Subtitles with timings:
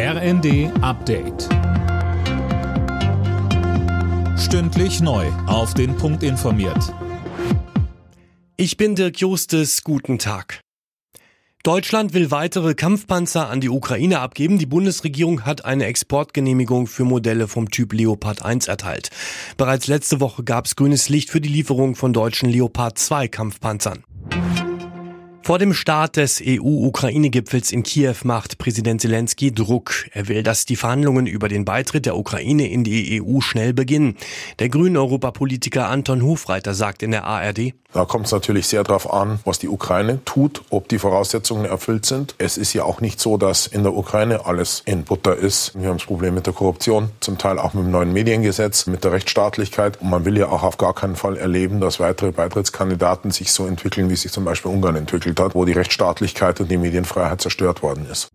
[0.00, 1.48] RND Update.
[4.38, 5.26] Stündlich neu.
[5.48, 6.94] Auf den Punkt informiert.
[8.56, 9.82] Ich bin Dirk Justes.
[9.82, 10.60] Guten Tag.
[11.64, 14.58] Deutschland will weitere Kampfpanzer an die Ukraine abgeben.
[14.58, 19.10] Die Bundesregierung hat eine Exportgenehmigung für Modelle vom Typ Leopard 1 erteilt.
[19.56, 24.04] Bereits letzte Woche gab es grünes Licht für die Lieferung von deutschen Leopard 2 Kampfpanzern.
[25.48, 30.04] Vor dem Start des EU-Ukraine-Gipfels in Kiew macht Präsident Zelensky Druck.
[30.12, 34.18] Er will, dass die Verhandlungen über den Beitritt der Ukraine in die EU schnell beginnen.
[34.58, 39.10] Der grünen Europapolitiker Anton Hofreiter sagt in der ARD, da kommt es natürlich sehr darauf
[39.10, 42.34] an, was die Ukraine tut, ob die Voraussetzungen erfüllt sind.
[42.36, 45.72] Es ist ja auch nicht so, dass in der Ukraine alles in Butter ist.
[45.74, 49.04] Wir haben das Problem mit der Korruption, zum Teil auch mit dem neuen Mediengesetz, mit
[49.04, 50.02] der Rechtsstaatlichkeit.
[50.02, 53.66] Und man will ja auch auf gar keinen Fall erleben, dass weitere Beitrittskandidaten sich so
[53.66, 57.82] entwickeln, wie sich zum Beispiel Ungarn entwickelt hat, wo die Rechtsstaatlichkeit und die Medienfreiheit zerstört
[57.82, 58.28] worden ist.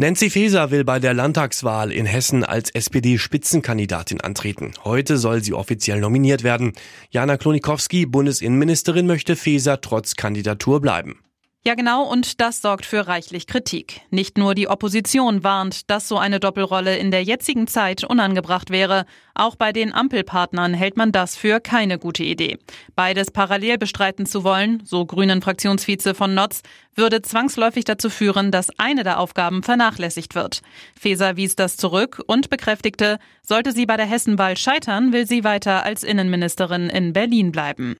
[0.00, 4.72] Nancy Faeser will bei der Landtagswahl in Hessen als SPD-Spitzenkandidatin antreten.
[4.82, 6.72] Heute soll sie offiziell nominiert werden.
[7.10, 11.18] Jana Klonikowski, Bundesinnenministerin, möchte Faeser trotz Kandidatur bleiben.
[11.62, 14.00] Ja, genau, und das sorgt für reichlich Kritik.
[14.08, 19.04] Nicht nur die Opposition warnt, dass so eine Doppelrolle in der jetzigen Zeit unangebracht wäre.
[19.34, 22.56] Auch bei den Ampelpartnern hält man das für keine gute Idee.
[22.96, 26.62] Beides parallel bestreiten zu wollen, so Grünen Fraktionsvize von Notz,
[26.94, 30.62] würde zwangsläufig dazu führen, dass eine der Aufgaben vernachlässigt wird.
[30.98, 35.84] Feser wies das zurück und bekräftigte, sollte sie bei der Hessenwahl scheitern, will sie weiter
[35.84, 37.96] als Innenministerin in Berlin bleiben.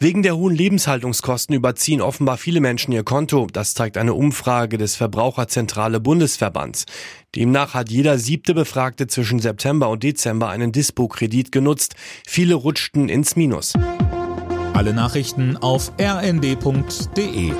[0.00, 3.48] Wegen der hohen Lebenshaltungskosten überziehen offenbar viele Menschen ihr Konto.
[3.52, 6.86] Das zeigt eine Umfrage des Verbraucherzentrale Bundesverbands.
[7.34, 11.96] Demnach hat jeder siebte Befragte zwischen September und Dezember einen Dispo-Kredit genutzt.
[12.24, 13.72] Viele rutschten ins Minus.
[14.72, 17.52] Alle Nachrichten auf rnd.de